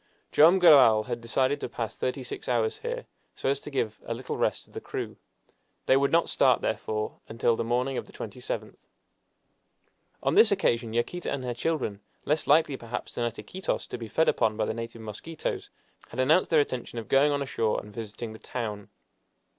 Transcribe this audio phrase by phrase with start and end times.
[0.31, 3.05] Joam Garral had decided to pass thirty six hours here,
[3.35, 5.15] so as to give a little rest to the crew.
[5.85, 8.87] They would not start, therefore, until the morning of the 27th.
[10.23, 14.07] On this occasion Yaquita and her children, less likely, perhaps, than at Iquitos to be
[14.07, 15.69] fed upon by the native mosquitoes,
[16.07, 18.89] had announced their intention of going on ashore and visiting the town.